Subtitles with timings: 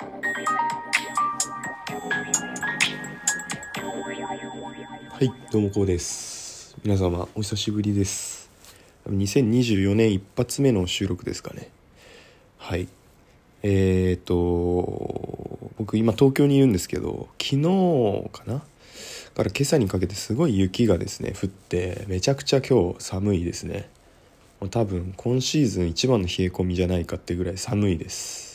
[0.00, 0.06] は
[5.20, 6.74] いどうもこうです。
[6.82, 8.48] 皆様お久しぶりです。
[9.10, 11.68] 2024年一発目の収録ですかね。
[12.56, 12.88] はい。
[13.62, 18.62] えーと僕今東京にいるんですけど昨日かな？
[19.34, 23.90] から今朝にかけてすごい雪がですね降ってめちゃくちゃ今日寒いですね。
[24.70, 28.49] 多分今シーズン一番の冷え込みじゃないかってぐらい寒いです。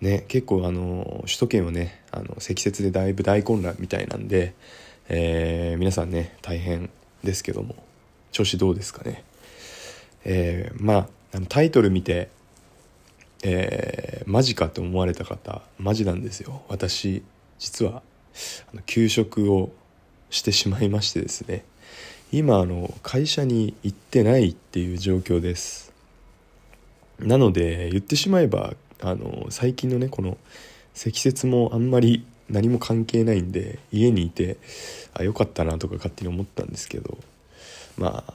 [0.00, 4.54] ね結構あの首都圏はねあの積雪でだいぶ大混乱みたいなんで
[5.08, 6.88] えー、皆さんね大変
[7.22, 7.74] ですけども
[8.32, 9.22] 調子どうですかね。
[10.24, 12.30] えー、まああのタイトル見て
[13.46, 16.62] えー、マジかと思われた方マジなんですよ。
[16.68, 17.22] 私
[17.58, 18.02] 実は
[18.72, 19.70] あの休職を
[20.30, 21.64] してしまいましてですね。
[22.32, 25.92] 今あの会社に行ってないっていう状況です。
[27.20, 30.38] なので言ってしまえばあの最近のねこの
[30.94, 34.56] 積雪もあんまり何も関係ないんで家にいて
[35.12, 37.18] あよかったなとか勝手に思ったんですけど
[37.98, 38.34] まあ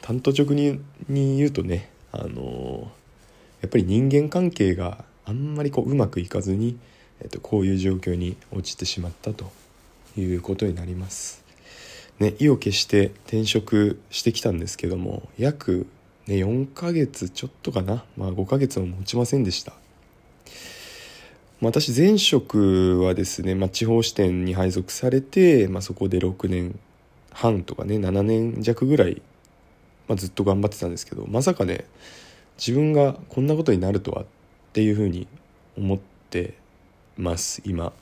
[0.00, 2.90] 単刀直入に言うとねあの
[3.60, 6.78] やっぱり人間関係があんまりこううまくいかずに、
[7.20, 9.50] えっと、こういう状況に陥ってしまったと
[10.16, 11.44] いうことになります。
[12.20, 15.86] ね、意を決して転職してきたんですけども約、
[16.26, 19.74] ね、4ヶ月ちょっとかな、まあ、5ヶ月も持ちませんでした。
[21.60, 26.78] 私前職はですね、まあ、地方支店に配属されて、まあ、そこで6年
[27.32, 29.22] 半とかね7年弱ぐらい、
[30.06, 31.86] まあ、ずっと頑張ってたんですけどまさかね
[32.58, 34.26] 自分がこんなことになるとはっ
[34.72, 35.26] ていうふうに
[35.76, 35.98] 思っ
[36.30, 36.54] て
[37.16, 37.92] ます今。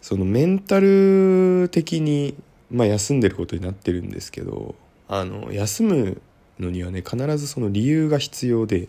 [0.00, 2.34] そのメンタル的に、
[2.70, 4.74] まあ、休んでることになってるんですけど
[5.08, 6.22] あの休む
[6.58, 8.88] のにはね必ずその理由が必要で、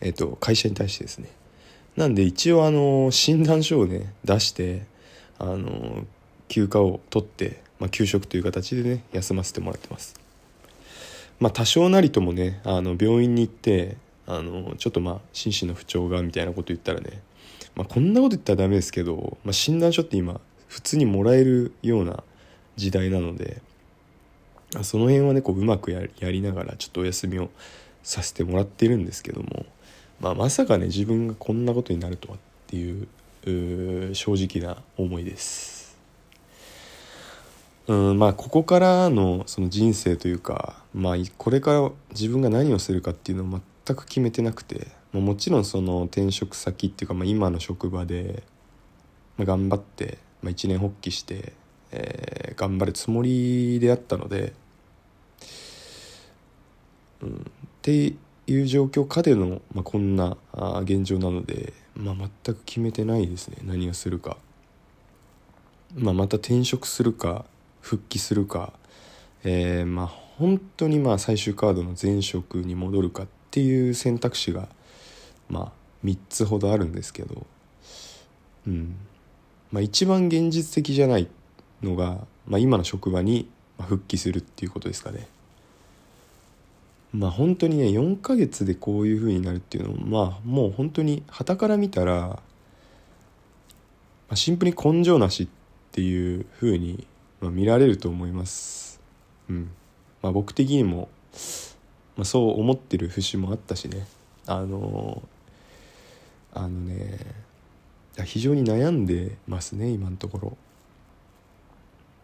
[0.00, 1.28] えっと、会社に対してですね。
[1.96, 4.86] なんで一応あの診断書をね出して
[5.38, 6.04] あの
[6.48, 10.14] 休暇を取って、まあ、休職という形でね休ませてもらってます。
[11.40, 13.96] まあ多少なりともねあの病院に行って
[14.26, 17.22] あのちょっとまあ心身の不調がみたいなこと言ったらね、
[17.74, 22.22] まあ、こんなこと言ったらダメですけど、まあ、診断書って今普通にもらえるような
[22.76, 23.60] 時代なので
[24.82, 27.50] その辺はねこううまくやりながらちょっとお休みを
[28.02, 29.66] させてもらってるんですけども。
[30.20, 33.08] まあ、まさかね自分がこんなことになるとはっていう
[34.14, 35.98] 正直な思いです。
[37.86, 48.44] うんまあここからのその人生というか、まあ、これから自分が何をするかっていうのを全く決めてなくて、まあ、もちろんその転職先っていうか、まあ、今の職場で、
[49.38, 51.52] まあ、頑張って、まあ、一年発起して、
[51.90, 54.52] えー、頑張るつもりであったので、
[57.22, 57.32] うん、っ
[57.82, 58.12] て
[58.52, 60.36] いう状況下での、まあ、こんな
[60.82, 63.58] 現状なので、まあ、全く決めてないですね。
[63.62, 64.36] 何をするか、
[65.94, 67.44] まあ、また転職するか
[67.80, 68.72] 復帰するか、
[69.44, 74.68] えー、まあ本当にまあ最終カードの前職に戻るかっていう選択肢が
[75.48, 75.72] まあ
[76.04, 77.46] 3つほどあるんですけど。
[78.66, 78.96] うん。
[79.70, 81.28] まあ一番現実的じゃない
[81.82, 85.28] のが、まあ、今の職場に復帰するっていうことですかね。
[87.12, 92.40] まあ本当にね4ヶ月でこういう風になるっていうのもまあもう本当に旗から見たら、ま
[94.30, 95.48] あ、シンプルに根性なしっ
[95.92, 97.06] ていう風に、
[97.40, 99.00] まあ、見られると思います。
[99.48, 99.70] うん
[100.22, 101.08] まあ、僕的にも、
[102.16, 104.06] まあ、そう思ってる節もあったしね
[104.46, 105.22] あの
[106.52, 107.18] あのね
[108.24, 110.56] 非常に悩んでますね今のところ。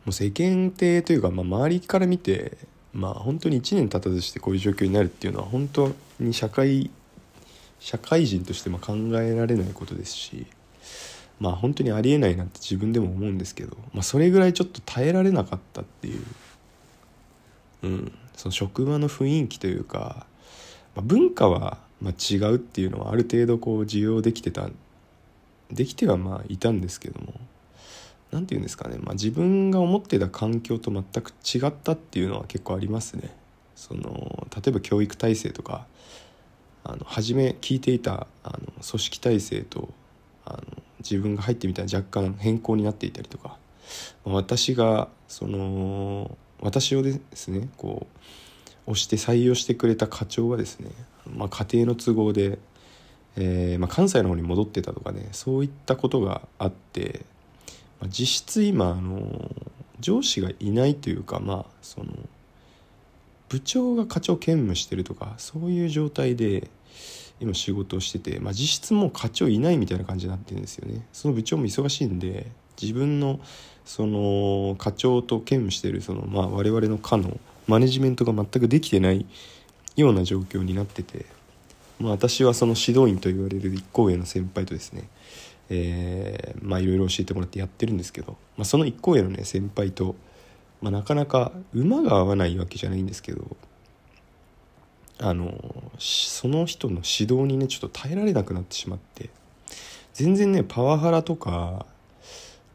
[0.05, 2.57] もう世間体というか、まあ、周りから見て
[2.97, 6.91] まあ本当に1年経たずしてこういう状況になるっていうのは本当に社会
[7.79, 10.47] 社会人としても考えられないことですし
[11.39, 16.23] まあ本当にありえないなって自分でも思うんですけど、まあ、それぐらいちょっと耐えられなかったっていう、
[17.83, 20.27] うん、その職場の雰囲気というか、
[20.95, 24.71] まあ、文化はま違うっていうのはある程度こう需要できてた
[25.71, 27.35] できてはまあいたんですけども
[28.31, 33.35] 何て言うんですかね、まあ、自分が思ってた環境と全く違ったっていうのは結構ありますね。
[33.75, 35.87] その例えば教育体制とか
[36.83, 39.91] あの初め聞いていたあの組織体制と
[40.45, 40.63] あの
[41.01, 43.59] 自分が入ってみたら若干変更になっていたりとか、
[44.25, 48.07] まあ、私がその私をですねこ
[48.87, 50.91] う押して採用してくれた課長がですね、
[51.27, 52.59] まあ、家庭の都合で、
[53.37, 57.25] えーまあ、関西の方に戻ってたとかねそういったことがあって
[58.05, 59.51] 実質今あの
[60.01, 62.13] 上司がいないというかまあその
[63.49, 66.69] 部長が課長兼務してるとかそういう状態で
[67.41, 71.07] 今仕事をしてて、まあ、実質もう課長いないみたいな感じになってるんですよね。
[71.13, 72.47] その部長も忙しいんで
[72.81, 73.41] 自分の
[73.85, 79.27] その課長と兼務してるその、まあ、我々の課のマネジメントが全くできてない
[79.97, 81.27] ような状況になってて、
[82.01, 85.09] まあ、私はその指導員と言われる一行上の先輩とですね
[85.69, 90.15] えー、まあいろいろ教えてもらってやってるんですけど、まあ、その一行上のね先輩と、
[90.81, 93.57] まあ、なかなか馬が合わないわけじゃないんですけど
[95.19, 95.53] あの
[95.99, 99.31] その人の指導にねちょっと耐えられなくなってしまって
[100.13, 101.87] 全然ねパワハラとか、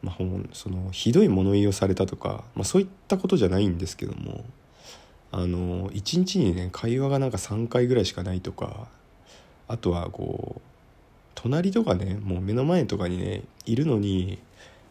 [0.02, 0.16] まあ、
[0.52, 4.44] そのひどい物言いをされたとか、まあ、そういったことじゃないんですけども
[5.30, 8.88] あの1日にね会話がなんか3回ぐらいしかないとか
[9.68, 10.71] あとはこう
[11.42, 14.38] 隣とかねもう目の前とかにねいるのに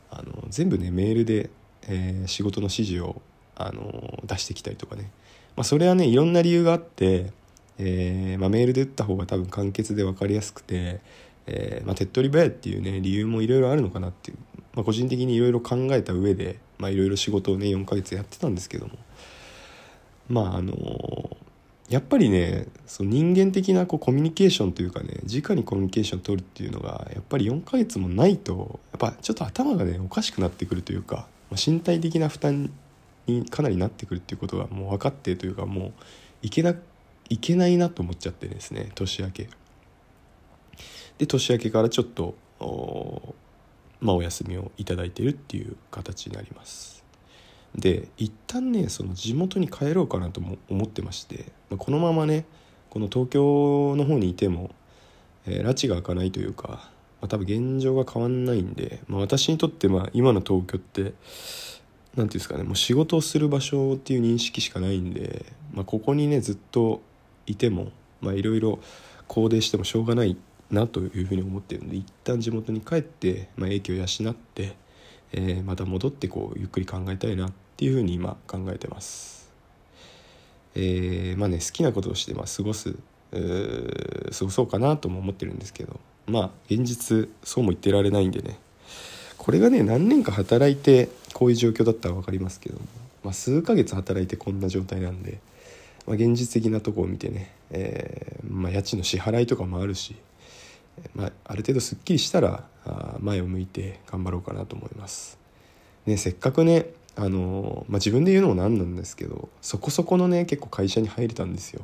[0.09, 1.50] あの全部ねメールで、
[1.88, 3.21] えー、仕事の指示を
[3.56, 5.12] あの出してきたりとかね、
[5.56, 7.31] まあ、それはねいろんな理由があって
[7.83, 11.01] えー、まあ、メールで打った方が多分簡潔で分かりやすくて、
[11.48, 14.38] えー、まあ、手っ取り早いっていうね理由もいろいろあるのかなっていう、
[14.75, 18.94] ま、個人的にいろいろ考えた上でいろいろ仕事をね4ヶ月やってたんですけども。
[20.30, 20.74] まああの、
[21.91, 32.71] やっぱりねその人間的なこうコミュニケーションというかね直にコミュニケーションを取るっていうのがやっぱり4ヶ月もないとやっぱちょっと頭がねおかしくなってくるというか、身体的な負担
[33.27, 35.91] にかなりなってくるっていうことがもう分かってというかもう
[36.41, 36.75] いけな
[37.29, 39.49] いけないなと思っちゃってですね年明け。
[41.17, 43.35] で年明けからちょっとお,、
[43.99, 47.00] まあ、お休みを頂いてるっていう形になります。
[47.75, 52.45] で一旦ねその地元に帰ろうかなとも思ってまして、まあ、このままね
[52.89, 54.71] この東京の方にいても、
[55.45, 56.77] えー、拉致が開かないというか、ま
[57.21, 61.13] あ、多分現状が変わんないんで、まあ、私にとってまあ今の東京って何て
[62.15, 67.01] 言うんですかねもう仕事をする場所っていう認識しかないんで、まあ、ここにねずっと
[67.45, 67.91] いても
[68.21, 68.79] いろいろ
[69.27, 70.35] コーデしてもしょうがない
[70.69, 74.75] なというふうに思ってるので一旦地元に帰って、まあ、影響を養って、
[75.33, 79.50] えー、また戻ってこうゆっくり考えたいなっていうふうに今考えてます。
[80.75, 82.95] えー、まあね好きなことをしてまあ過ごす
[83.31, 88.57] 過ごそうかなとも思ってるんですけどまあ現実そうも言ってられないんでね
[89.38, 92.86] これがね何年か働いてこういう状況だったら分かりますけども、
[93.24, 95.39] まあ、数ヶ月働いてこんな状態なんで
[96.06, 100.16] まあ、現実的なとこを見てね、えー、まあ、家賃の支払いとかもあるし、
[101.15, 102.63] まあ、ある程度すっきりしたら
[103.19, 105.38] 前を向いて頑張ろうかなと思います。
[106.05, 111.81] ね、せっかくねあのまあ、自分で言うのもなんなんですけどそこそこのね結構会社に入れたんですよ。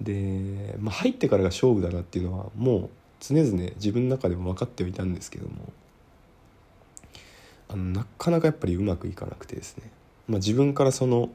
[0.00, 2.90] で、まあ、入ってからが勝負だなっていうのはもう
[3.20, 5.72] 常々自分の中でも分かってはいたんですけども
[7.68, 9.90] あのなかなかやっぱりうまくいかなくてですね、
[10.26, 11.30] まあ、自分からその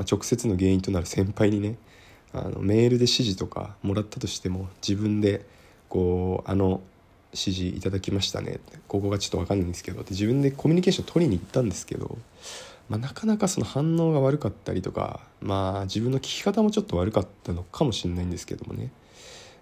[0.00, 1.76] まあ、直接の原因となる先輩にね
[2.32, 5.46] あのメールで指示とかもらったとしても自分で
[5.88, 6.80] こうあの
[7.32, 12.18] 指示いただきましたねってここがちょっと分かんないんですけどって自分でコミュニケーション取りに行ったんですけど、
[12.88, 18.90] まあ、なかなかその反応が悪かったりとかまあ自分の聞き方もちょっと悪かったのかもしれないんですけどもね、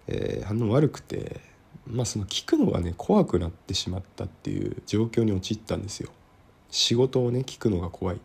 [0.07, 1.41] えー、反応悪くて
[1.87, 6.11] まあその聞くのがね怖くなってしまったっていう状況に陥ったんですよ。
[6.71, 8.21] 仕事をね聞くのが怖い。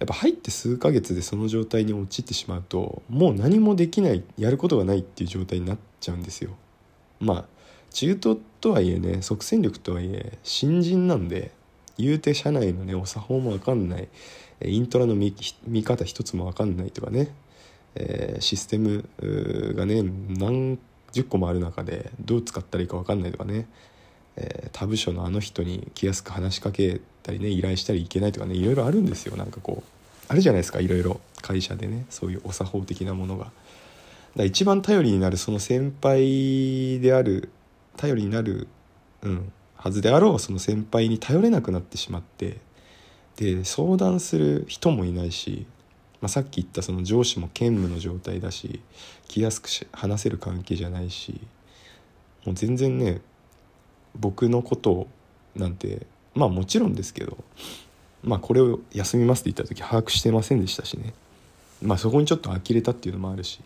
[0.00, 6.56] やっぱ入って数ヶ月でその状態に陥ってしまうともう何もできないやることがないっていう状態になっちゃうんですよ。
[7.20, 7.44] まあ
[7.90, 11.50] 中途とはいえね即戦力とはいえ新人なんで
[11.98, 14.08] 言うて社内のねお作法も分かんない。
[14.62, 15.32] イントラの見
[15.84, 17.34] 方一つも分かんないとかね、
[17.94, 19.08] えー、システム
[19.74, 20.78] がね何
[21.12, 23.66] 十個もある中でどう使ったらいいか分かんないとかね、
[24.40, 29.92] えー、他部署のあの人に気安く話しかけたりね依頼したりいけないとかねいろいろあるんですよなんかこう
[30.28, 33.52] あるじゃないですかいろいろ会社でねそういうお作法的なものが。
[34.36, 37.50] だ一番頼りになるその先輩である
[37.96, 38.68] 頼りになる、
[39.22, 42.58] うん、はずであろうその先輩に頼れなくなってしまって
[43.36, 45.66] で相談する人もいないし、
[46.20, 48.80] まあ、さっき言ったその上司も兼務の状態だし
[49.26, 51.40] 気安く話せる関係じゃないし
[52.44, 53.20] もう全然ね
[54.18, 55.06] 僕のこと
[55.56, 57.36] なんてまあもちろんですけど
[58.22, 61.14] まあこれを休みますって言った時把握してませんでしたしね。
[61.82, 63.60] まあそこにちょっと呆れたっていうのもあるし。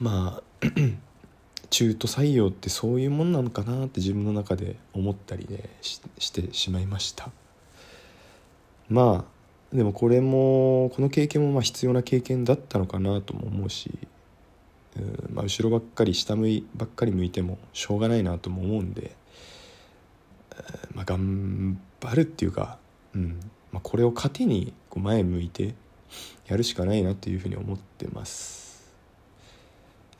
[0.00, 0.66] まあ
[1.70, 7.30] 中途採用ってそういうもんなのかなって自分の中で思ったりねしてしまいました。
[8.88, 13.90] まあでもこれもこの経験もまあ必要な経験だったのかなとも思うし。
[14.96, 19.16] うん、まあ、後ろばっかり下向いばっかり向いてもしょうがないなとも思うんで
[20.94, 22.78] まあ、頑張るっていうか、
[23.14, 23.40] うん
[23.72, 25.74] まあ、これを糧にこう前向いて
[26.46, 28.92] やるしかないなというふうに思ってます。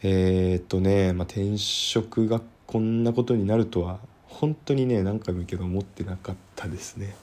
[0.03, 7.15] えー、っとね、まあ、転職がこんなことになるとは本当にね何回も言うけど思ってなかったですね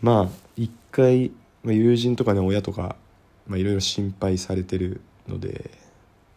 [0.00, 2.96] まあ一回、まあ、友人とかね親とか
[3.50, 5.70] いろいろ心配されてるので、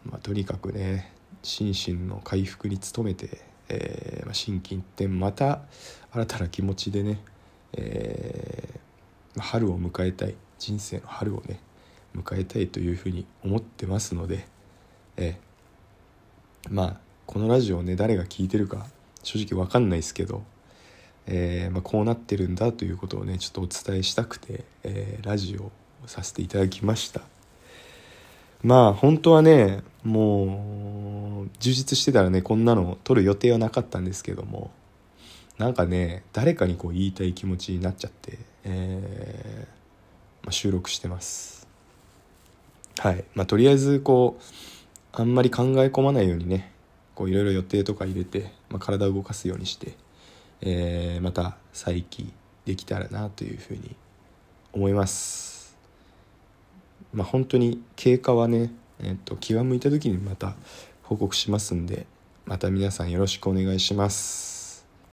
[0.06, 5.62] まあ、とにかくね心身の回復に努めて、えーまあ、心機一転また
[6.12, 7.22] 新たな気持ちでね、
[7.74, 11.60] えー、春を迎えたい人生の春をね
[12.16, 14.48] 迎えたいというふうに思ってますので、
[15.18, 18.88] えー、まあこのラジオをね誰が聞いてるか
[19.24, 20.44] 正直わかんないですけど、
[21.26, 25.72] えー、まあ、こうなってるんだということをねちょっとお伝えしたくて、えー、ラジオを
[26.06, 27.37] させていただきました。
[28.64, 34.72] まあ本当はねもう充実してたらねこんなの撮る予定はなかったんですけども
[35.58, 41.68] なんかね誰かにこう言いたい気持ちになっちゃって、えー、まあ、収録してます。
[43.00, 43.24] はい。
[43.36, 44.44] まあとりあえずこう
[45.12, 46.72] あんまり考え込まないようにね
[47.16, 49.96] こういろいろ予定とか入れて、まあ、体を動かすようにして、
[50.62, 52.32] えー、また再起
[52.66, 53.96] できたらなというふうに
[54.74, 55.57] 思います。
[57.18, 60.54] まあ本当に経過はね、えー、と気が向いた時にまた
[61.02, 62.06] 報告しますんで
[62.46, 64.57] また皆さんよろしくお願いします。